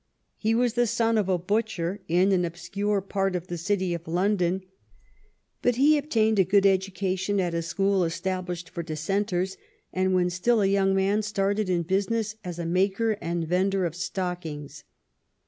[0.37, 4.07] He was the son of a butcher in an obscure part of the city of
[4.07, 4.63] London,
[5.61, 9.57] but he obtained a good education at a school established for Dissenters,
[9.93, 13.93] and when still a young man started in business as a maker and vender of
[13.95, 14.83] stockings.